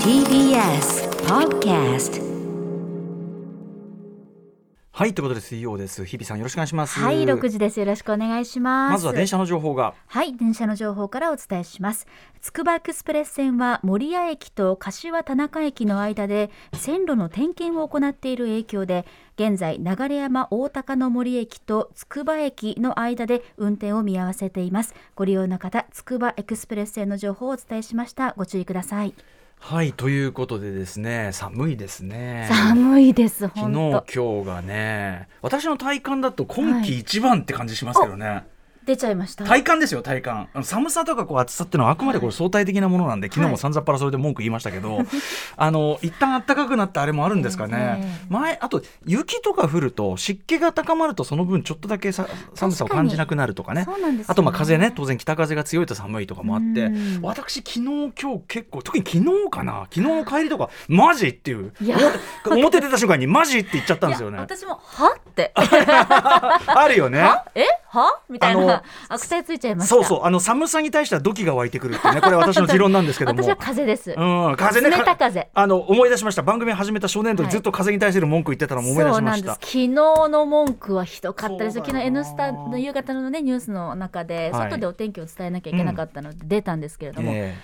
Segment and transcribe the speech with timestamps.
[0.00, 2.16] TBS Podcast
[4.96, 7.78] はいということで水曜です日比さんよろしくお願いしますはい、6時です。
[7.78, 8.92] よろしくお願いします。
[8.92, 12.06] まずは電車の情報がはい、電車の情報からお伝えします。
[12.40, 19.04] つくばエクスプレス線は守谷駅と柏田中駅の間で線路の点検を行っている影響で、
[19.34, 24.94] 現在流山大高の森駅とつくば駅の間で運転を見合わせています。
[25.14, 28.32] ご利用の方、つくばエクスプレス線の情報をお伝えしました。
[28.34, 29.12] ご注意ください。
[29.58, 33.38] はいということでですね寒いですね寒いです。
[33.40, 34.44] 昨本日当。
[34.44, 38.44] 今日がね私の体感だと今季一番って感じしますけどね、
[38.86, 39.44] 出ちゃいました。
[39.44, 40.48] 体感ですよ体感。
[40.54, 45.00] あの寒さとかこう暑さっていうのはあくまでこれ相対的なものなんで、昨日もさんざっぱらそれで文句言いましたけど、
[45.56, 53.84] あの一旦暖かくなったあれもあるんですかね、ええ前あと雪とか降ると湿気が高まるとその分ちょっとだけさ寒さを感じなくなるとかね。
[53.84, 54.32] そうなんですよね。
[54.32, 56.84] あとまあ風ね当然北風が強いと寒いとかもあって。
[56.84, 57.18] うん。
[57.22, 59.86] 私昨日今日結構特に昨日かな。
[59.90, 61.72] 昨日の帰りとかマジっていう。
[62.44, 64.38] 表表出た瞬間にマジって言っちゃったんですよね。
[64.38, 65.52] 私もはって。
[65.56, 67.20] あるよね。
[67.20, 67.44] は？
[67.54, 67.64] え？
[67.96, 68.20] は？
[68.28, 70.24] みたいな悪態ついちゃいましたそうそう。
[70.24, 72.20] あの寒さに対しては土器が湧いてくるってね。
[72.20, 73.42] これ私の 持論なんですけども。
[73.42, 74.90] 私は風です、うん、風ね。
[74.90, 76.42] 冷た風あの思い出しました。
[76.42, 79.42] 番組始めた初年度ずっと風に対する文句言ってたのも思い出そうなんです。
[79.42, 84.70] しました、昨日の文句はひどかったです昨日「N スタ」の夕方のねニュースの中で、はい。
[84.70, 87.56] 外でお天気を伝えなきゃいけなかったので出たんですけれども、え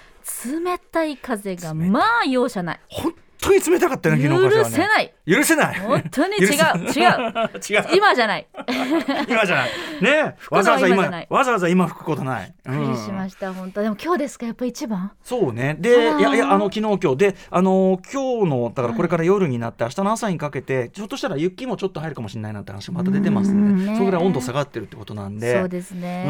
[0.44, 2.80] 冷たい風がまあ容赦ない。
[2.90, 5.14] え本当に冷たかったよね昨日許せない。
[5.26, 5.80] 許せない。
[5.80, 6.46] 本当に違う。
[6.46, 6.54] 違う。
[7.68, 7.96] 違う。
[7.96, 8.46] 今じゃない。
[9.28, 9.70] 今じゃない。
[10.00, 13.82] ねわざわざ今わざわざ今吹くことない、びっくりしました本当。
[13.82, 15.12] でも今日ですかやっぱ一番。
[15.22, 15.76] そうね。
[15.78, 17.16] でいやいやあの昨日今日。
[17.16, 25.58] であの今日のだからこれから夜になって明日の朝にかけてひょっとしたら雪もちょっと入るかもしれないなって話もまた出てますんで、それぐらい温度下がってるってことなんで。
[25.58, 26.24] そうですね。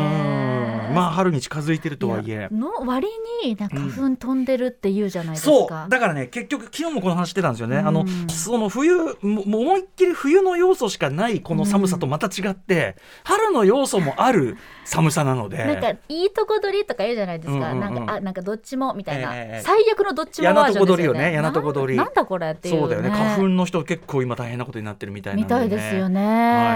[0.89, 0.95] うん。
[0.95, 2.33] まあ春に近づいてるとはいえ。
[2.33, 3.09] やの割
[3.45, 5.89] に花粉飛んでるって言うじゃないですそか、う。
[5.91, 7.87] だからね結局昨日もこの話してたんですよね、うん。
[7.89, 15.59] あのその冬ももう思いっきり冬の要素しかないこの寒さとまた違って、春の要素もある寒さなので。
[15.59, 17.95] なんかいいとこ取りとか言うじゃないですか、うんうんうん。
[17.95, 23.11] なんかあなんかどっちもみたいな、ええ最悪のどっちもバージョンですよね嫌なとこ取りよね嫌なとこ取りなんだこれっていう、ね、そうだよね。
[23.11, 26.21] 花粉の人結構今大変なことになってるみたいなね、みたいですよね。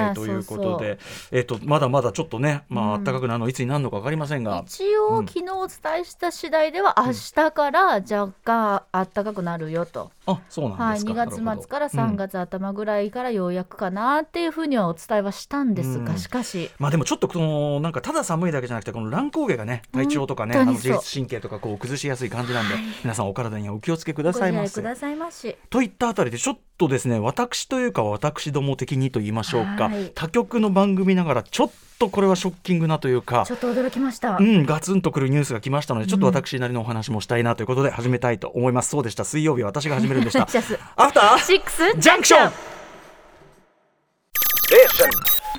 [0.07, 0.99] はい、ということで。
[1.33, 3.05] えっとまだまだちょっとね、まあうん。
[3.05, 5.27] 暖かくなるのいつになるのか分かりませんが、一応、うん。
[5.27, 12.17] 昨日お伝えした次第では明日から若干暖かくなるよと、あそうなんはい、ですか、2月末から3うん。
[12.17, 16.19] 月頭ぐらいからようやくかなっていうふうにはお伝えはしたんですが、うん。
[16.19, 16.71] しかし。
[16.79, 24.75] まあでもちょっとこのなんかただ寒いだけじゃなくてこの乱高下がね体調とかねあの自律神経とかこう崩しやすい感じなんで、皆さんお体にはお気をつけくだごさいませ。
[24.81, 24.83] く。
[24.83, 25.57] ださいまし。
[25.71, 38.91] といったあたりでちょっとですね私というか私ども的にと言いましょうか、はい他局の番組ながらちょっとこれはショッキングなというかちょっと驚きました、うん、ガツンとくるニュースが来ましたので、ちょっと私なりのお話もしたいなということで始めたいと思います。
[38.91, 39.25] そうでした。
[39.25, 40.47] 水曜日は私が始めるんでした。
[40.49, 42.53] シャスアフターシックスジャンクション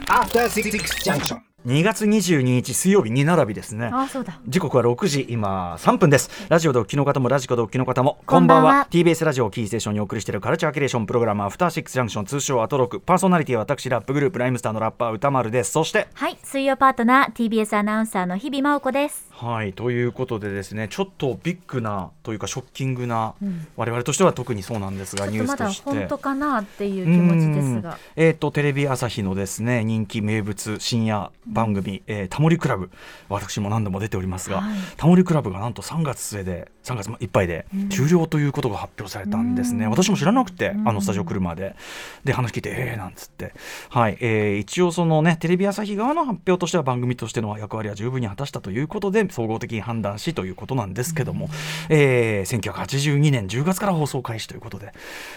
[0.09, 1.47] After Six Junction.
[1.67, 3.89] 2月22日水曜日2並びですね。
[3.91, 4.39] あそうだ。
[4.47, 6.29] 時刻は6時今3分です。
[6.47, 8.63] ラジオでお聞きの方もラジコでお聞きの方もこんばんは。
[8.63, 8.88] こんばんは。
[8.89, 15.72] TBS ラジオをキーステーションにお送りしているカルチャーキュレーションプログラムアフターシックスジャンクション通称アトロクパーソナリティは私ラップグループライムスターのラッパー歌丸です。
[15.72, 23.68] そしてはい水曜パートナー TBS アナウンサーの日々真央子ですはいということでですねちょっとビッグなというかショッキングな、うん。
[23.75, 25.84] 我々としては特にそうなんですがニュースとして。
[25.90, 27.92] 本当かなっていう気持ちですが。
[27.92, 27.98] うん。
[28.24, 32.90] えっ、とテレビ朝日のですね人気名物深夜番組、えータモリクラブ。
[33.30, 34.78] 私も何度も出ておりますが、はい。
[34.98, 39.92] タモリクラブがなんと3月末で3月いっぱいで終了ということが発表されたんですね、うん。
[39.92, 40.90] 私も知らなくて、うん。
[40.90, 41.75] あのスタジオ来るまで。
[42.24, 43.54] で話聞いてえーなんつって。
[43.90, 51.49] はい、えー一応そのねテレビ朝日側の発表としては番組としての役割は十分に果たしたということで総合的に判断しということなんですけども、
[51.89, 54.93] えー1982年10月から放送開始ということで、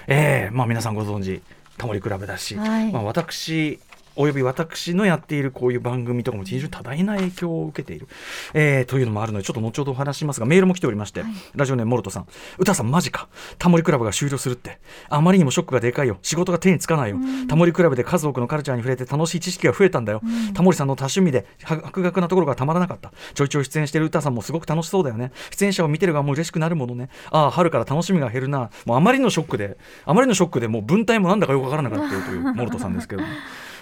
[0.07, 1.43] えーまあ、皆さんご存知
[1.77, 2.93] タモリクラブだし、はい。
[2.93, 3.81] まあ、私
[4.21, 8.07] および私のやっているこういう番組とかも非常に多大な影響を受けている、
[8.53, 12.27] えーというのもあるのでちょっと後ほどお話しますがメールも来ておりまして、ラジオネームモルトさん。
[12.59, 13.29] 歌さんマジか。
[13.59, 14.79] タモリクラブが終了するって。
[15.09, 16.19] あまりにもショックがでかいよ。
[16.23, 17.19] 仕事が手につかないよ、
[17.49, 20.21] タモリクラブで数多くのカルチャーに触れて楽しい知識が増えたんだよ、
[20.55, 23.13] タモリさんの多趣味で博学なところがたまらなかった。
[23.35, 25.33] ちょいちょい出演している歌さんもすごく楽しそうだよね。
[25.51, 27.09] 出演者を見てる側も嬉しくなるものね。
[27.31, 28.71] ああ春から楽しみが減るな。
[28.85, 33.29] もうあまりのショックであまりのショックでもう文体もなんだかよくわからなくなっているというモルトさんですけども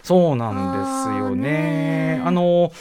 [0.09, 2.23] そうなんですよね。
[2.25, 2.73] あの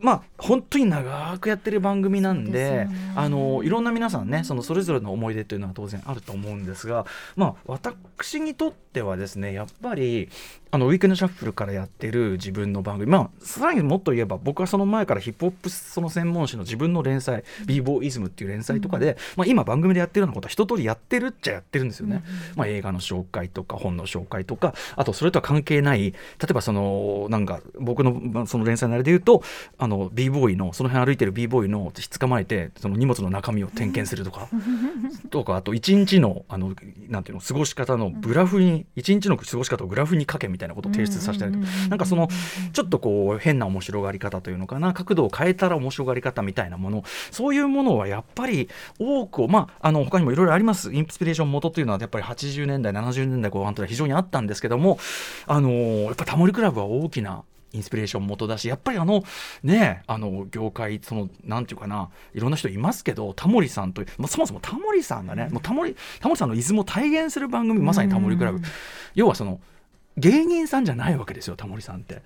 [0.00, 7.06] まあ本当に長くやってる番組なんでねあのいろんな皆さんねそのそれぞれの思い出というのは当然あると思うんですが、
[7.36, 10.28] まあ、私にとってはですねやっぱり
[10.70, 13.10] あのウィークエンドシャッフルからやってる自分の番組。
[13.10, 22.22] まあさらにもっと言えば僕はその前からヒップホップその専門誌の自分の連載「b ボーイズム」っていう連載とかで、まあ、今番組でやってるようなことは一通りやってるっちゃやってるんですよね、
[22.56, 26.14] まあ、映画の紹介とか本の紹介とかあとそれとは関係ない例
[26.50, 29.42] えばそのなんか僕のまあその連載のあれで言うと
[29.78, 34.48] あの b ボーイのその辺歩いてる b ボーイの質構えてその荷物の中身を点検するとか
[35.30, 36.74] とかあと一日のあの
[37.08, 42.28] なんていうの過ごし方のグラフに一日の過ごし方をグラフに書けみたいなことを提出させたりとかなんかその
[42.72, 44.92] ちょっとこう変な面白がり方というのかな。
[44.92, 47.04] 角度を変えたら面白がり方みたいなもの。
[47.30, 48.68] そういうものはやっぱり
[48.98, 50.92] 多くをまああの他にもいろいろあります。
[50.92, 54.98] インスピレーション元というのはやっぱり80年代70年代後半というのは非常にあったんですけども
[55.46, 59.24] あのやっぱタモリクラブは大きなインスピレーション元だしやっぱりあの
[59.62, 68.60] ねあの業界そのなんていうかないろんな人いますけどタモリさんという、まあ、そもそもタモリさんがねもうタモリタモリさんのイズムを体現する番組まさにタモリクラブ。
[69.14, 69.60] 要はその
[70.18, 72.22] 芸人さんじゃないわけですよタモリさんって。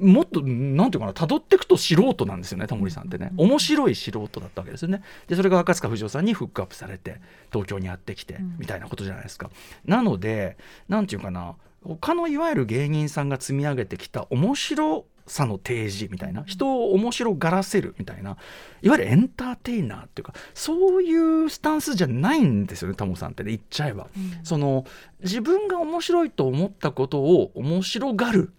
[0.00, 3.32] もっとなんていうかな辿っていくと素人なんですよねタモリさんってね。
[3.36, 5.02] 面白い素人だったわけですよね。
[5.28, 7.20] でそれが赤塚不二夫さんにフックアップされて
[7.50, 9.50] 東京にやってきてみたいなことじゃないですか、
[9.86, 10.58] なので
[10.88, 18.36] なんていうかな他のいわゆる芸人さんが積み上げてきた面白さの提示みたいな人を面白がらせるみたいな
[18.82, 24.08] いわゆるエンターテイナーっていうかそういうスタンスじゃないんですよねタモさんってね言っちゃえば、
[24.42, 24.84] その
[25.22, 28.52] 自分が面白いと思ったことを面白がる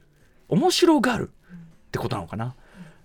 [0.48, 2.56] 面白がるってことなのかな。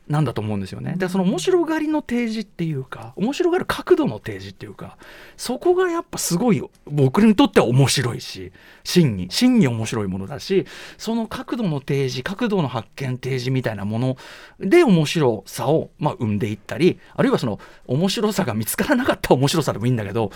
[0.09, 0.95] なんだと思うんですよね。
[0.99, 4.99] でその面白がりの提示っていうか面白がる角度の提示っていうか
[5.37, 8.53] そこがやっぱすごい僕にとっては面白いし
[8.83, 10.67] 真に真に面白いものだし
[10.99, 14.17] その角度の提示角度の発見提示みたいなもの
[14.61, 20.31] で面白さをまあ生んでいったりあるいはその面白さが見つからなかった面白さでもいいんだけど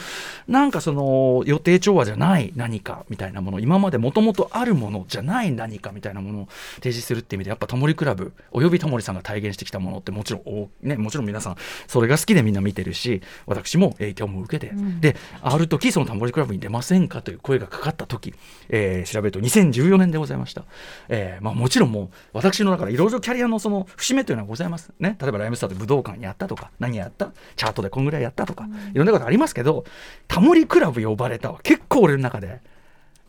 [0.47, 11.57] なんかその予定調和じゃない何かみたいなもの今までもともとあるものじゃない何かみたいなものを提示するっていう意味でやっぱタモリクラブおよびタモリさんが体現してきたものってもちろんお、ね、もちろん皆さん
[11.87, 18.35] それが好きでみんな見てるし私も影響も受けて、である時そのタモリクラブに出ませんかという声がかかった時、
[18.69, 20.65] えー調べると2014年でございました、
[21.09, 25.17] えーまあ、もちろんもう私の中でいろいろキャリアのその節目というのはございますね。
[25.21, 29.85] 例えばライムスターで武道館やったとか何やったチャートでこんぐらいやったとか、いろんなことありますけど
[30.27, 32.61] タモリクラブ呼ばれたは結構俺の中で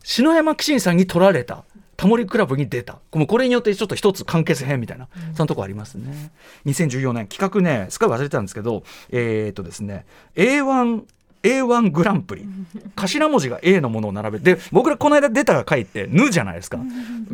[0.02, 1.64] 篠山紀信さんに取られた
[2.00, 2.98] タモリクラブに出た。
[3.12, 6.32] もうこれによってちょっと一つ完結編みたいな、そのとこありますね。
[6.64, 11.02] 2014年企画ねすっかり忘れてたんですけどえーっとですね A1
[11.42, 12.46] A1 グランプリ。
[12.96, 16.78] 頭文字が A のものを並べてで僕らこの間出た回って「ぬ」じゃないですか。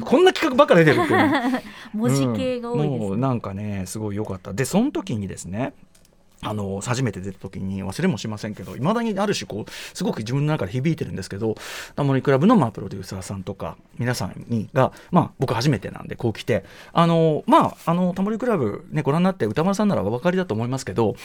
[0.00, 1.62] こんな企画ばっか出てるっていうね
[1.94, 4.52] 文字系が多いです、もうなんかねすごい良かった。
[4.52, 5.74] でその時にですね
[6.46, 11.56] あの初めて出た時に忘れもしませんけどいまだにある種こうすごく自分の中で響いてるんですけど
[11.96, 21.16] タモリクラブのまあプロデューサーさんとか皆さんにが、まあ、僕初めてなんでこう来てあのまああのタモリクラブ、ね、ご覧になって歌丸さんならお分かりだと思いますけど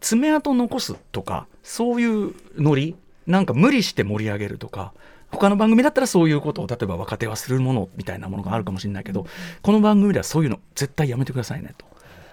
[0.00, 2.96] 爪痕残すとかそういうノリ
[3.26, 4.92] なんか無理して盛り上げるとか
[5.32, 9.26] 他の番組だったらそういうことを例えば若手はするものみたいなものがあるかもしれないけど
[9.62, 11.86] この番組ではそういうの絶対やめてくださいねと。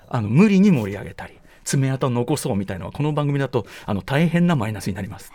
[0.10, 1.34] あの無理に盛り上げたり。
[1.64, 5.32] 爪痕を残そうみたいなのはこの番組だとあの大変なマイナスになります。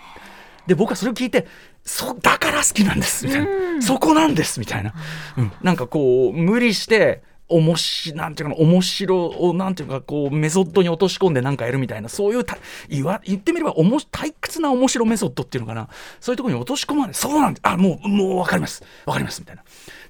[0.66, 1.46] で僕はそれを聞いて
[1.82, 4.92] そだから好きなんですみたいな、そこなんですみたいな、
[5.38, 12.58] うん、なんかこう無理しておもしなんていうかな面白をなんていうかこうメソッドに落とし込んでなんかやるみたいなそういうた
[12.90, 15.88] 言わ言ってみればおも退屈な面白メソッドっていうのかな。
[16.20, 18.84] そういうところに落とし込まないそうなんであもうもう分かります。
[19.06, 19.62] 分かりますみたいな。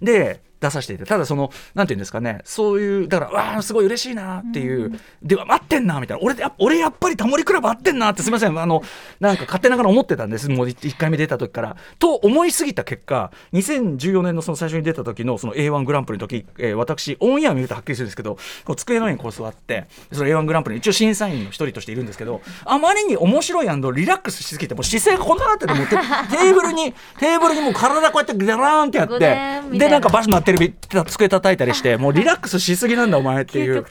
[0.02, 2.40] で出させていてただそのなんていうんですかね。
[2.44, 6.22] そういうだからわあすごい嬉しいなっていう、では待ってんなみたいな。
[6.24, 8.58] 俺や俺やっぱりタモリクラブ合ってんなってすみません。
[8.58, 8.82] あの
[9.20, 10.48] なんか勝手ながら思ってたんです。
[10.48, 11.76] もう1回目出た時から。
[11.98, 29.98] と思いすぎた結果2014年のその最初に出た時のその A1 グランプリの時、えー私オンエア見るとはっきりするんですけどこう机の上にこう座ってその A1 グランプリ一応審査員の一人としているんですけどあまりに面白いリラックスしすぎてもう姿勢がこんななっててもうテテーブルにテーブルにもう体こうやってガラーンってやってでな。
[29.98, 30.74] んかバスのテレビ
[31.04, 33.84] 机叩いたりしてもうリラックスしすぎなんだお前ってい究う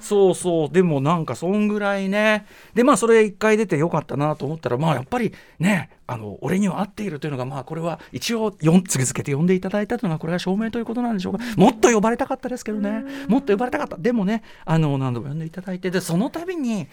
[0.00, 0.70] そうそう。
[0.70, 2.46] でもなんかそんぐらいね。
[2.72, 11.44] でまあそれ一回出てよかったなと思ったらまあやっぱりねあの俺には合っているというのがまあこれは一応よん続けて呼んでいただいたというのはこれが証明ということなんでしょうか。
[11.58, 13.04] もっと呼ばれたかったですけどね。
[13.28, 13.98] もっと呼ばれたかった。
[13.98, 16.86] でもねあの何度も呼んでいただいてでその度に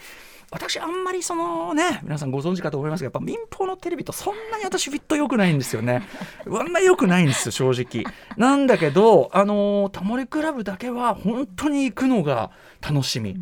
[0.51, 6.03] 私あんまりそのね皆さんご存知かと思いますがやっぱ民放のテレビとそんなに私フィット良くないんですよね。
[6.47, 8.13] あんまり良くないんですよ正直。
[8.37, 13.35] なんだけどあのタモリクラブだけは本当に行くのが楽しみ、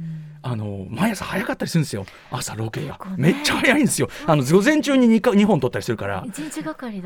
[0.46, 2.06] あの毎朝早かったりするんですよ。
[2.30, 4.10] 朝ロケが、めっちゃ早いんですよ。
[4.28, 6.26] あの午前中に 2, か2本撮ったりするから。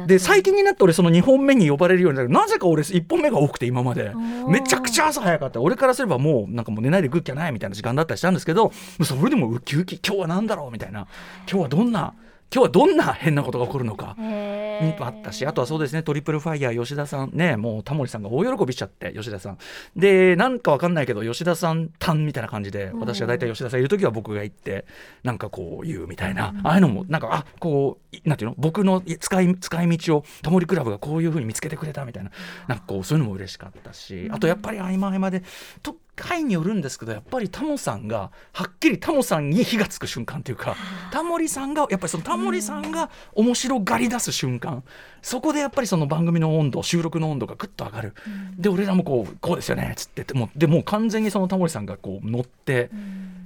[0.08, 2.30] で最近になって俺その2本目に呼ばれるようになる。
[2.30, 4.10] なぜか俺1本目が多くて今まで。
[4.10, 4.50] ー。
[4.50, 5.62] めちゃくちゃ朝早かった。
[5.62, 8.72] 俺からすればもうなんかもう寝ないで食う気はないみたいな時間だったりしたんですけど
[9.04, 11.08] それでもウキウキ今日は何だろうみたいな。
[11.48, 12.16] 今日はどんな
[12.54, 19.58] 今日はどんな変なことが起こるのかあったしあとはそうですねトリプルファイヤー吉田さんねもうタモリさんが大喜びしちゃって吉田さん。
[19.96, 24.86] でなんかわかんないけど吉田さんタンみたいな感じで私が大体吉田さんいる時は僕が行って
[25.24, 32.32] なんかこう言うみたいな、ああいうのもなんかあこういなんていうの僕の使い使い道をタモリクラブがこういうふうに見つけてくれたみたいな
[32.68, 35.44] なんかこうそういうのも嬉しかったしあとやっぱり合間合間で
[35.82, 40.76] と回によるんですけどやっぱりタモさんがはっきりタモさんに火がつく瞬間というか
[41.12, 44.84] タモリさんがやっぱりそのタモリさんが面白がり出す瞬間
[45.22, 48.14] そこでやっぱりその番組の温度収録の温度がぐっと上がる、
[48.58, 50.34] で俺らもこうこうですよねっつって。
[50.34, 52.90] もうでもう完全にそのタモリさんがこう乗って、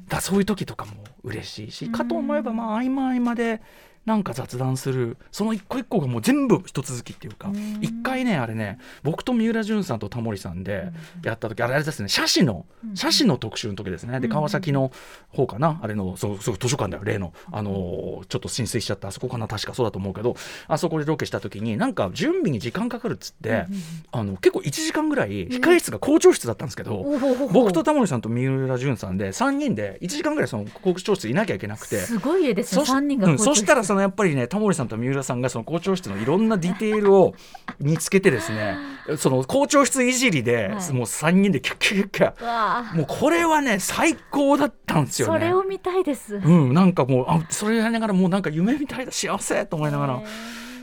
[0.07, 0.91] だそういう時とかも
[1.23, 3.61] 嬉しいし、かと思えばまあ合間合間で
[4.05, 10.91] なんか雑談するその一個一個がもう全部一続きっていうか一回ねあれね僕と三浦淳さんとタモリさんで
[11.23, 12.65] やった時あれあれですね写真の
[12.95, 14.19] 写真の特集の時ですね。
[14.19, 14.91] で川崎の
[15.29, 15.79] 方かな？
[15.83, 17.33] あれのそうそう図書館だよ例の。
[17.51, 20.35] あのーちょっと浸水しちゃったあそこかな確かそうだと思うけど
[20.67, 23.65] あそこでロケした時になんか準備に時間かかるっつって
[24.11, 27.03] あの結構1時間ぐらい控室が校長室だったんですけど
[27.51, 31.99] 僕とタモリさんと三浦淳さんで3人で1時間ぐらいその校長室いなきゃいけなくて。
[31.99, 37.35] すごい家ですねそし三人がうん、そしたらさそのやっぱりねタモリさんと三浦さんがその校長室のいろんなディテールを
[37.79, 38.77] 見つけてですね
[39.17, 45.39] その校長室いじりで、はいもう3人でキャッキャッキャッキャもうこれはね最高だったんですよね。
[45.39, 50.23] それを見たいですうん、なんかもうあそれやりながらもうなんか夢みたいだ幸せと思いながらへ。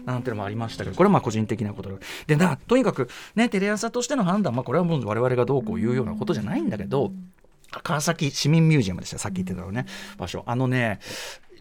[0.05, 1.97] なんていうのもありましたけどこれはまあ個人的なことで
[2.27, 7.12] でなとにかくねテレ朝としての判断、まあ、これはもう我々がどうこう言うようなことじゃないんだけど、
[7.71, 9.87] 川崎市民ミュージアムでしたさっき言ってたのね
[10.17, 11.00] 場所あのね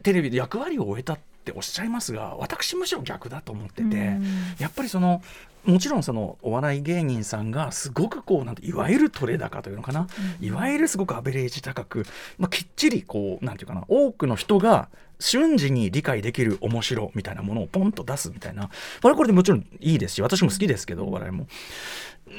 [0.03, 1.17] テレビで役割を終えた
[1.49, 4.25] っておっしゃいますが私むしろ逆だと思ってて、うん。
[4.59, 5.21] やっぱりその
[5.63, 10.07] もちろんそのお笑い芸人さんがすごくこうなんていわゆる取れ高というのかな、
[10.39, 12.05] いわゆるすごくアベレージ高く、
[12.37, 14.87] まあ、きっちりこうなんていうかな多くの人が
[15.19, 18.69] 瞬時に理解できる面白みたいなものをポンと出すみたいな。
[19.01, 21.47] これはこれでもちろんいいですし私も好きですけどお笑いも。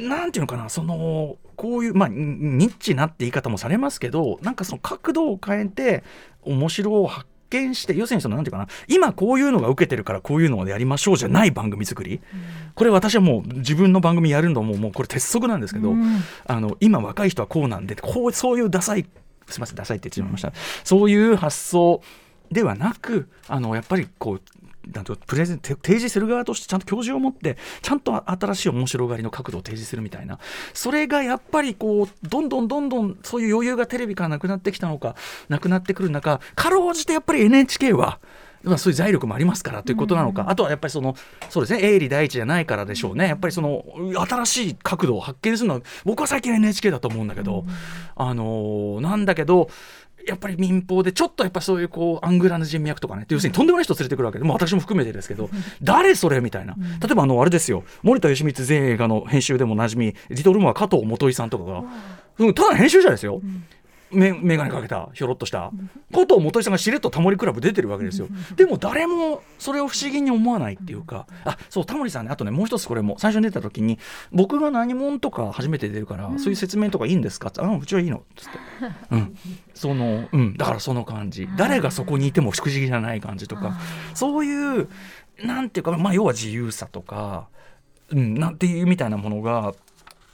[0.00, 6.05] なんていうのかなそのこういうまあニニッチなって言い方もされますけどなんかその角度を変えて
[6.43, 12.21] 面白を発見して要するにそのなんていうかな今こういうのが受けてるからこういうのをやりましょうじゃない番組作り、
[12.75, 16.21] これ私はもう自分の番組やるのももうこれ鉄則なんですけど、うん。
[16.47, 19.07] あの今若い人はこうなんでこうそういうダサい
[19.49, 20.52] すみませんダサいって言ってしまいました、
[20.85, 22.02] そういう発想
[22.50, 24.43] ではなくあのやっぱりこう
[24.92, 30.38] なんとプレゼンて提示する側としてちゃんと教授を持ってちゃんと新しい面白がりの角度を提示するみたいな。
[30.75, 35.16] それがやっぱりこうどんどんどんどんそういう余裕がテレビからなくなってきたのか
[35.49, 38.18] なくなってくる中かろうじてやっぱり NHK は
[38.62, 41.14] まあ、そういう財力もありますからということなのか、あとはやっぱりその
[41.49, 43.28] そうですね営利第一じゃないからでしょうね。
[43.28, 43.85] やっぱりその
[44.26, 47.64] 新しい角度を発見するのは僕は最近 NHK だと思うんだけど、
[48.16, 49.71] あのーなんだけど
[50.26, 55.48] やっぱり民放でちょっとやっぱそういうこうアングラな人脈とかね要するにとんでもない人連れてくるわけで、もう私も含めてですけど
[55.82, 56.75] 誰それみたいな。
[57.00, 61.82] 例えばあのあれですよ森田義満全映画の編集でもおなじみリトルモア加藤元井さんとかが、
[62.38, 63.40] うん、ただの編集者ですよ。
[63.42, 63.50] め
[64.11, 65.71] 眼鏡かけたひょろっとした。
[66.12, 68.29] ことを元井さんがしれっとタモリクラブ出てるわけですよ。
[68.57, 71.27] でも誰もそれを不思議に思わないっていうか。
[71.45, 73.99] あそうタモリさんねあとねもう一つこれも最初に出た時に
[74.33, 77.49] 僕が何者とか初めて出るから、そういう説明とかいいんですか？
[77.49, 78.19] ってあうちはいいの。
[78.19, 78.59] っつって、
[79.11, 79.37] うん、
[79.75, 80.57] そのうん。
[80.57, 81.49] だからその感じ。
[81.57, 83.79] 誰がそこにいても不思議じゃない感じとか。
[84.15, 84.88] そういう
[85.45, 87.49] なんていうかまあ要は自由さとか
[88.11, 89.75] うん、なんていうみたいなものが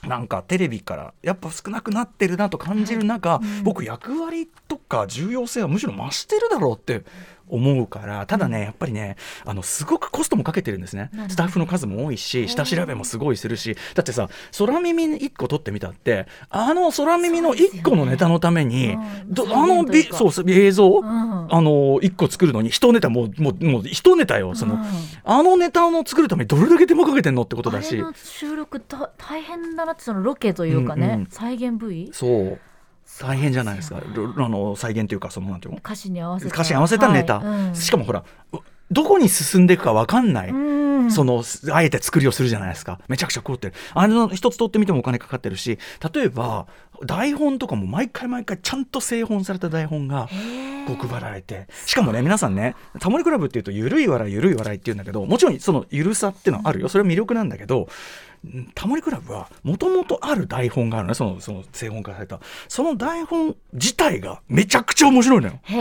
[0.06, 7.04] なんかテレビからやっぱ少なくなってるなと感じる中、僕役割とか重要性はむしろ増してるだろうって
[7.48, 11.10] 思うからただねやっぱりねあのすごくコストもかけてるんですね。
[11.28, 13.76] スタッフの数も多いし下調べもすごいするし。
[13.94, 19.34] だってさ空耳1個取ってみたってあの空耳の1個のネタのために、うん。
[19.34, 21.04] どあのびそう映像、ん。
[21.04, 24.82] あの1個作るのに一ネタもうもうもう一ネタよその、うん。
[25.24, 28.02] あのネタの作るためにどれだけ手間かけてんのってことだし。
[28.14, 31.26] 収録た大変だなってそのロケというかね、うんうん。
[31.30, 32.10] 再現部位？
[32.12, 32.58] そう
[33.21, 34.00] 大変じゃないですか。
[34.00, 35.78] ろあの再現というかそのなんていうの？
[35.78, 37.47] 歌詞に合わせて歌詞に合わせたネタ、はい。
[37.68, 37.75] うん。
[37.75, 38.59] しかもほらう
[38.90, 41.11] どこに進んでいくか分かんない、うん。
[41.11, 41.42] その
[41.73, 42.99] あえて作りをするじゃないですか。
[43.09, 43.75] めちゃくちゃ凝ってる。
[43.94, 45.78] あの一つ取ってみてもお金かかってるし
[46.14, 46.66] 例えば
[47.04, 50.28] 台本とかも毎回毎回ちゃんと製本された台本が
[50.87, 51.66] こう配られて。
[51.87, 56.88] しかもね皆さんね「タモリクラブ」っていうとゆるい笑いゆるい笑いっていうんだけどもちろんそのゆるさっていうのはあるよ。
[56.88, 57.88] それは魅力なんだけどうん
[58.74, 61.14] タモリクラブはもともとある台本があるのね。
[61.14, 62.40] そのその製本化された。
[62.68, 65.60] その台本自体がめちゃくちゃ面白いのよ。
[65.62, 65.78] へ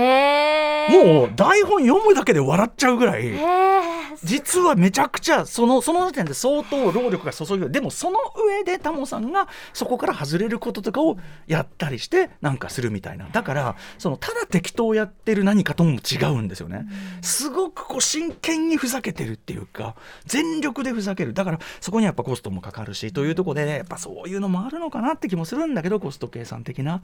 [0.90, 3.34] えもう台本読むだけで笑っちゃうぐらい。
[4.24, 11.18] 実はめちゃくちゃそのその時点で相当労力が注ぎでもその上でタモさんがそこから外れることとかを
[11.48, 13.28] やったりしてなんかするみたいな。
[13.32, 16.86] だからそのただ適当やってる何かとも違うんですよね。
[17.22, 21.34] すごくこう真剣にふざけてるっていうか全力でふざける。
[21.34, 27.02] だからそこにやっぱコストもかかるしというところで、ね、やっぱそういうのもあるのかなって気もするんだけどコスト計算的な。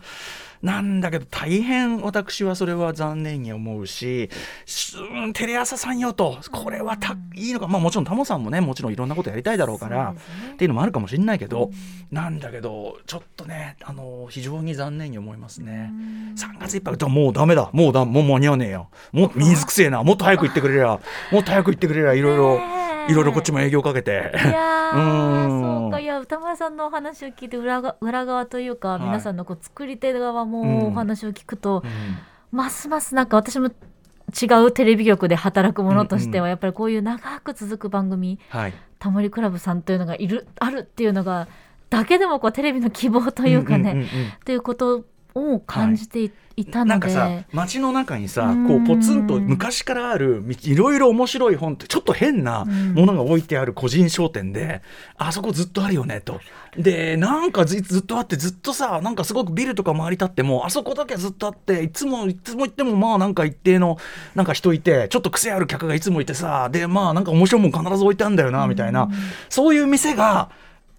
[0.62, 4.30] なんだけど大変私はそれは残念に思うし
[4.66, 6.40] しうんテレ朝さんよと。
[6.52, 7.68] これはたいいのか。
[7.68, 10.20] まあもちろんタモさんもねもちろんいろんなことやりたいだろうからね。
[10.54, 11.72] っていうのもあるかもしれないけど、
[12.12, 15.92] なんだけどちょっとねあの非常に残念に思いますね。
[16.36, 17.08] 3月いっぱいだ。
[17.08, 17.70] もうダメだ。
[17.74, 18.90] もうだもう間に合わねえよ。
[19.12, 20.04] もっと水くせえな。
[20.04, 21.00] もっと早く行ってくれりゃ。
[21.32, 22.79] もっと早く行ってくれりゃいろいろ
[23.10, 24.32] いろいろこっちも営業かけて。
[24.34, 24.92] いや
[25.50, 26.00] そうか。
[26.00, 32.58] いや歌丸さんのお話を聞いて裏が裏側というか、い皆さんのこう作り手側うんもお話を聞くと、うん。
[32.58, 41.48] ますますなんか私も違うテレビ局で働くものとしては、やっぱりこういう長く続く番組はい「タモリクラブ」さんというのがいるあるっていうのが
[41.90, 44.10] だけでもこうテレビの希望というかね、んんんんっ
[44.46, 45.04] ていうこと
[45.36, 46.90] を感じてい,、たので。
[46.90, 48.68] なんかさ街の中にさうん。
[48.68, 54.82] こうポツンと昔からあるいろいろ面白い本ってちょっと変なものが置いてある個人商店で、
[55.18, 56.40] あそこずっとあるよねと。
[56.78, 63.98] でなんかずずっとあってずっとさなんかすごくビルとか周り立ってもあそこだけずっとあっていつもいつも行ってもまあなんか一定の
[64.36, 69.10] なんか人いてちょっと癖ある客がいつもいてさでまあなんか面白いもん必ず置いてあるんだよなみたいな、
[69.50, 70.52] そういう店が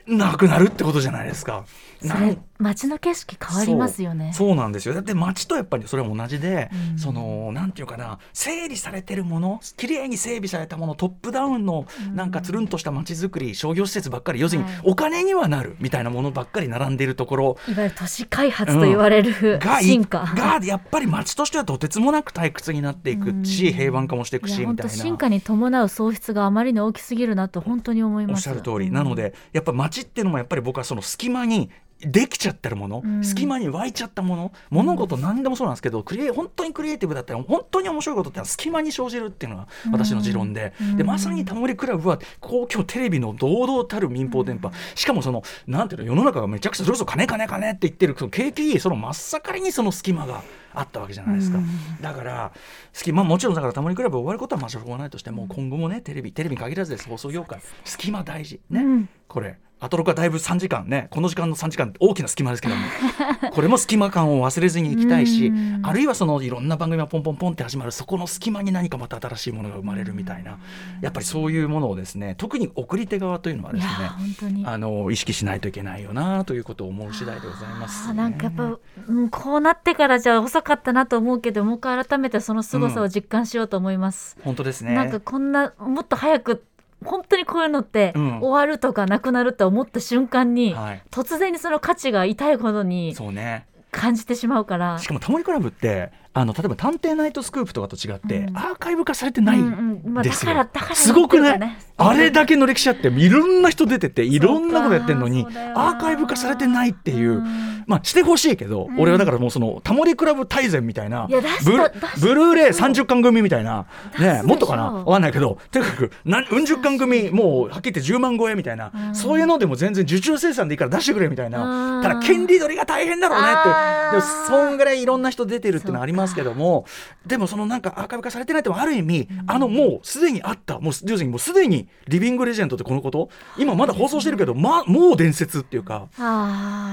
[0.06, 1.64] なくなるってことじゃないですか。
[2.02, 4.32] それ街の景色変わりますよね。
[4.34, 4.54] そう。
[4.54, 4.94] なんですよ。
[4.94, 6.98] だって街とやっぱりそれは同じで、うん。
[6.98, 14.80] そのなんていうかな整理されてるもの綺麗に整備されたものトップダウンのなんかつるんとした街づくり商業施設ばっかり要するにはい。
[14.84, 17.56] お金にはなるみたいなものばっかり並んでいるところ。
[17.68, 20.20] いわゆる都市開発と言われる、がい進化。
[20.36, 23.72] がやっぱり街としてはとてつもなく退屈になっていくし、うん。
[23.74, 24.82] 平板化もしていくしみたいな。
[24.82, 28.42] 当進化に伴う喪失があまりに大きすぎるなと本当に思いおっます。
[28.42, 31.70] しゃる通り、うんなのでやっぱ街っていうのもやっぱり僕はその隙間に
[32.02, 33.24] できちゃってるもの、うん。
[33.24, 40.96] 隙間に湧いちゃったもの物事何でもそうなんですけどクリエ本当にクリエイティブだったら本当に面白いことってのは隙間に生じるっていうのが私の持論で、うん。
[40.96, 50.42] でまさにタモリクラブは公共テレビの堂々たる民放電波、しかもそのなんていうの世の中がめちゃくちゃそれこそ金金金って言ってるその景気いいその真っ盛りにその隙間が
[50.74, 51.66] あったわけじゃないですか、うん。
[52.00, 52.52] だから
[52.92, 57.60] 隙間もちろんだからタモリクラブ終わることはまあしょうがないとしても今後もねテレビテレビに限らずです放送業界。
[57.84, 58.60] 隙間大事。
[58.70, 59.08] ね、うん。
[59.28, 59.58] これ。
[59.82, 61.08] アトロクはだいぶ3時間ね。
[61.10, 62.82] この時間の3時間大きな隙間ですけども。
[63.50, 65.80] これも隙間感を忘れずにいきたいしうん。
[65.82, 70.58] あるいはそのいろんな番組がポンポンポンって始まるそこの隙間に何かまた新しいものが生まれるみたいな
[71.00, 74.64] やっぱりそういうものをですね特に送り手側というのはいですやね。
[74.66, 78.78] あの意識しないといけないよなということを思う次第でございます、あーなんかやっぱ、
[79.08, 84.36] うん、こうなってからじゃ遅かったなと思うけどもう一回改めてその凄さを実感しようと思います。
[84.42, 84.94] 本当ですね。
[84.94, 86.64] なんかこんなもっと早く
[87.04, 88.38] 本当にこういうのって、うん。
[88.40, 91.02] 終わるとかなくなるって思った瞬間に、はい。
[91.10, 93.66] 突然にその価値が痛いほどにそうね。
[93.90, 94.98] 感じてしまうから。
[94.98, 98.56] しかもタモリクラブってあの例えば「探偵ナイトスクープ」とかと違って、うん。
[98.56, 100.14] アーカイブ化されてないうんうん。
[100.14, 107.84] まあですよ、だからだからすごくねあれだけの歴史あっていろんな人出てていろんなことやってるのにアーカイブ化されてないっていう、うん。
[107.86, 109.00] まあしてほしいけど、うん。
[109.00, 113.86] 俺はだからもうそのタモリクラブ大全みたいなブルーレイ30巻組みたいな、
[114.18, 114.84] ねもっとかな？
[114.92, 119.14] わかんないけどとにかく何うん十巻組もうはっきり言って10万超えみたいな、うん。
[119.16, 122.02] そういうのでも全然受注生産でいいから出してくれみたいな、うん。
[122.04, 123.68] ただ権利取りが大変だろうねって。
[124.12, 126.84] でもそんぐらいいろんな人出てるっていうのはありますけども
[127.26, 136.08] でもそのなんかアーカイブ化されてないってもある意味、あのもうすでにあったもう要するにもうすでにリビングレジェンドってこのこと今まだ放送してるけど、ま、もう伝説っていうか。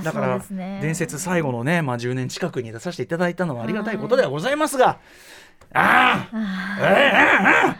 [0.03, 4.99] だから伝説最後のね、まあ、10年近くに出させていただいたのはありがたいことではございますが、
[5.73, 7.11] ああ、え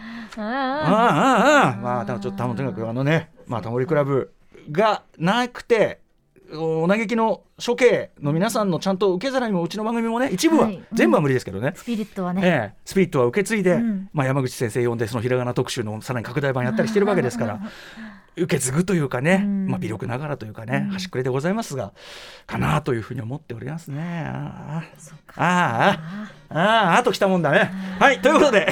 [0.04, 0.08] え
[0.40, 1.28] ああ、ああ
[1.66, 4.34] あ、ああ、まあ、ちょっとたとにかくあのね、まあ、タモリクラブ
[4.72, 6.02] がなくて、
[6.54, 10.82] お嘆きの処刑の皆さんのちゃんと受け皿にもうちの番組もね一部は、はい。
[10.94, 14.10] 全部は無理ですけどね、スピリットはね、ええ、スピリットは受け継いで、うん。
[14.14, 17.62] まあ、山口先生呼んでそのひらがな特集のさらに拡大版やったりしてるわけですから
[18.38, 19.68] 受け継ぐというかね、うん。
[19.68, 20.92] まあ、微力ながらというかね、うん。
[20.92, 21.94] 端くれでございますが
[22.46, 24.26] かなというふうに思っておりますね。
[24.28, 24.84] あ
[25.36, 26.60] ああああ
[26.94, 27.72] ああときたもんだね。
[28.00, 28.68] はいということで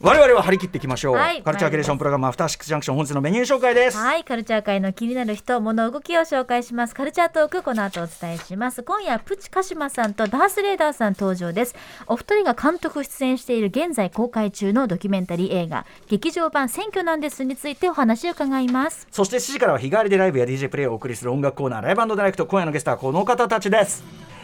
[0.00, 1.70] 我々は張り切っていきましょう、はいカルチャー。
[1.70, 1.84] キュレー。
[1.84, 2.48] ションプログラムアフター。
[2.48, 3.56] シックスジャンクション本日のメニュー。
[3.56, 3.96] 紹介です。
[3.96, 4.62] はい、カルチャー。
[4.62, 6.94] 界の気になる人、物、動きを紹介します。
[6.94, 7.32] カルチャー。
[7.32, 7.48] トー。
[7.48, 8.82] ク、この後お伝えします。
[8.82, 10.48] 今夜、プチカシマさんとダー。
[10.48, 10.76] スレー。
[10.76, 10.92] ダー。
[10.92, 11.74] さん登場です。
[12.06, 15.64] お二人が監督出演している現在公開中のドキュメンタリー。
[15.64, 18.71] 映画、劇場版選挙なんですについてお話を伺います。
[18.72, 19.06] ます。
[19.10, 24.02] そして7時からは日替わりでライブや DJ プレイをお送りする音楽コーナーライブダイレクト今夜のゲストはこの方たちです。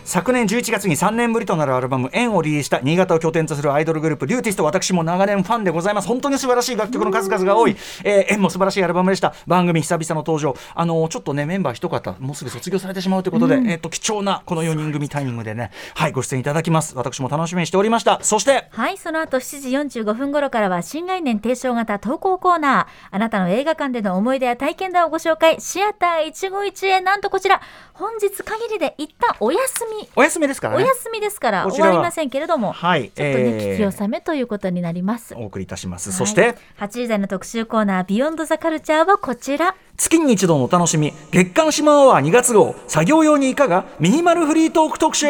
[0.08, 6.08] 昨年11月に3年ぶりとなるアルバム「縁」をリリースした新潟を拠点とするアイドルグループリューティスト私も長年ファンでございます。
[6.08, 9.34] 本当に素晴らしい楽曲の数々が多い「えー、縁」も素晴らしいアルバムでした。
[9.46, 10.56] 番組久々の登場。
[10.74, 16.96] あのーちょっとねメンバー一方もうすぐ卒業されてしまうということで、えっ、と貴重なこの4人組タイミングでねはいご出演いただきます。
[16.96, 23.14] 私も楽しみにしておりましたそしてはいその後7時45分頃からは新概念提唱型投稿コーナー。
[23.14, 25.60] あなたの映画館での思い出や体験談をご紹介。
[25.60, 27.02] シアター一期一会。
[27.02, 27.60] なんとこちら。
[27.92, 30.84] 本日限りで一旦お休みお休みですからね。
[30.84, 33.74] お休みですから終わりませんけれども、はいちょっとね、えー。
[33.74, 35.34] 聞き納めということになります。
[35.34, 36.18] お送りいたします、はい。
[36.18, 39.74] そして8時台の特集コーナー「ビヨンドザカルチャーはこちら。
[39.96, 42.74] 月に一度のお楽しみ月刊シマアワー2月号。
[42.86, 45.26] 作業用にいかがミニマルフリートーク特集。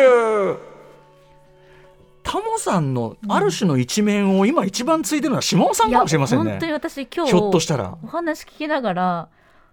[2.23, 6.51] タモさんのある種の一面を今一番ついてるのは島尾さんかもしれませんね。
[6.51, 7.97] 本当に私今日ひょっとしたら。
[8.05, 9.29] お話聞きながら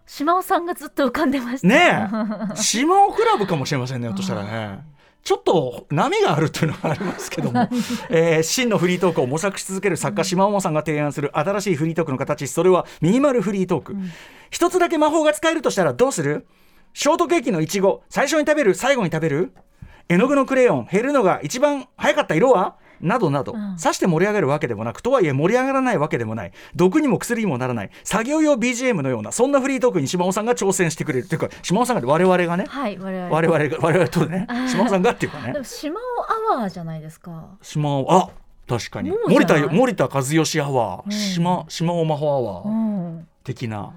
[0.05, 1.67] 島尾さんがずっと浮かんでました。
[1.67, 2.09] ね
[2.53, 2.55] え。
[2.55, 4.79] 島尾クラブかもしれませんねとしたらね。
[5.23, 7.67] ちょっと波があるというのがありますけども、
[8.09, 12.47] えー真のフリートークを模索し続ける作家島尾さんが提案する新しいフリートークの形。
[12.47, 13.95] それはミニマルフリートーク、
[14.51, 16.45] 一つだけ魔法が使えるとしたらどうする？
[16.93, 18.75] ショートケーキのいちご最初に食べる？
[18.75, 19.53] 最後に食べる？
[20.07, 20.87] 絵の具のクレヨン。
[20.91, 22.75] 減るのが一番早かった色は？
[23.01, 23.77] などなど、ん。
[23.77, 26.51] さして盛り上がるわけでもなくとはいえ盛り上がらないわけでもない。
[26.75, 27.89] 毒にも薬にもならない。
[28.03, 31.27] 作業用 BGM のようなそんなフリートークに島尾さんが挑戦してくれる。
[31.27, 32.65] というか島尾さんが我々がね。
[32.67, 35.53] はい我々我々が我々とね島尾さんがっていうかね。
[35.53, 37.57] でも島尾アワーじゃないですか。
[37.61, 38.29] 島尾あ
[38.67, 39.11] 確かに。
[39.27, 41.11] 森田森田和義アワー、うん。
[41.11, 43.93] 島島尾魔法アワうーん的な、こ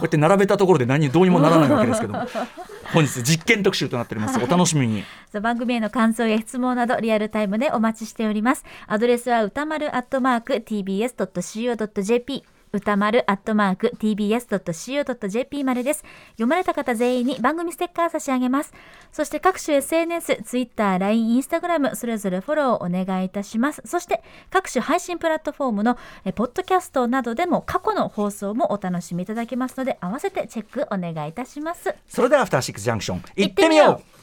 [0.00, 2.20] うやって並べたところで何にどうにもならないわけですけども。
[2.92, 4.38] 本日実験特集となっております。
[4.42, 5.04] お楽しみに。
[5.40, 8.64] 番組への感想や質問などリアルタイムでお待ちしております。
[8.86, 16.04] アドレスは歌丸アットマーク tbs.co.jp 歌丸アットマーク tbs.co.jp までです。
[16.32, 18.72] 読まれた方全員に番組ステッカー差し上げます。
[19.12, 23.82] そして各種 SNS、Twitter、LINE、Instagram それぞれフォローお願いいたします。
[23.84, 31.94] そして各種配信プラットフォームのえポッドキャストなどでも過去の放送もお楽しみいただけますので合わせてチェックお願いいたします。
[32.06, 33.94] それではアフターシックスジャンクション行行っみよう。
[33.94, 34.18] っててみよう。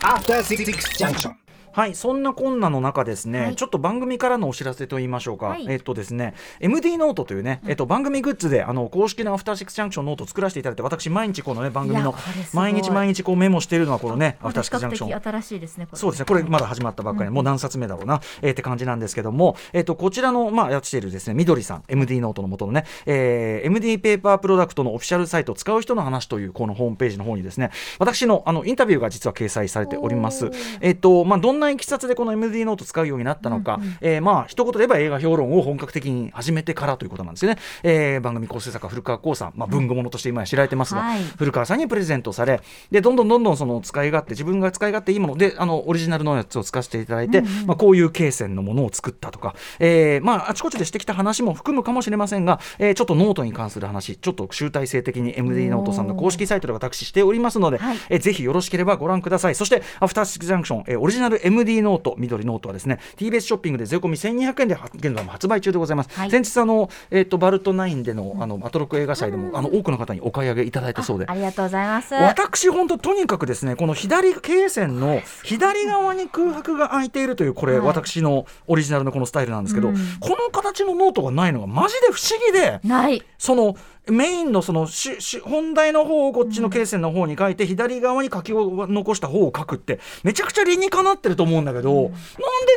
[0.00, 0.64] After Six
[0.96, 1.43] Junction.
[1.74, 3.56] はいそんなこんなの中ですね、はい。
[3.56, 5.66] ちょっと番組からのお知らせと言いましょうか、はい。
[5.68, 12.14] えっとですね MD ノートというね、えっと番組グッズであの公式のアフターシックスジャンクションノートを作らせていただいて私毎日このね番組いの
[12.52, 15.08] 毎日毎日こうメモしているのはこのねアまフターシックスジャンクション。
[15.08, 30.50] 的新しいですねそうですね、これまだ始まったばっかり、もう何冊目だろうな、えーって感じなんですけども、えっとこちらの、まあ、やっているですね、ミドリさん、MD ノートの元のね、えー MD ペーパープロダクトのオフィシャルサイト、使う人の話というこのホームページの方にですね、私のあのインタビューが実は掲載されております。
[30.80, 37.58] えっと、まあ、どんないきさつでこの MD ノート使うようになったのか、えーまあ、一言で言えば映画評論を本格的に始めてからということなんですよね。
[37.82, 41.22] えー番組構成作家、古川耕さん、まあ、文具物として今や知られてますが、はい。
[41.36, 57.98] 古川さんにプレゼントされでどんどんどんどんその使い勝手自分が使い勝手いいものであのオリジナルのやつを使わせていただいて、まあ、こういう罫線のものを作ったとか、えーまあ、あちこちでしてきた話も含むかもしれませんが、えーちょっとノートに関する話ちょっと集大成的に MD ノートさんの公式サイトでお話ししておりますので、はい。
[58.08, 59.54] えーぜひよろしければご覧ください。
[59.54, 66.30] そしてアフターシックスジャンクション、えーオリジナル MD ノート緑ノートはですね TBS ショッピングで税込み1200円では現在も発売中でございます、はい。
[66.30, 71.26] 先日あの、えー、とバルトナインでのあのアトロク映画祭でも、あの多くの方にお買い上げいただいたそうで。
[71.28, 72.14] ありがとうございます。
[72.14, 77.86] 私本当とにかくですねこの左罫線の左側に空白が空いているというこれ、はい。
[77.86, 79.96] 私のオリジナルのこのスタイルなんですけど、うん。
[80.20, 83.22] この形のノートがないのがマジで不思議でない。
[83.38, 83.76] その
[84.08, 92.16] メインのそのしし本題の方をこっちの罫線の方に書いて、左側に書きを残した方を書くってめちゃくちゃ理にかなってると思うんだけど、なんで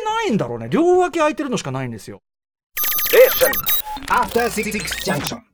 [0.06, 2.22] ないんだろうね両脇空いてるのしかないんですよ。
[4.10, 4.72] After Six
[5.04, 5.47] Junction.